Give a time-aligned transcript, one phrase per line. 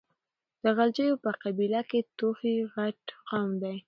[0.63, 3.73] د غلجيو په قبيله کې توخي غټ قوم ده.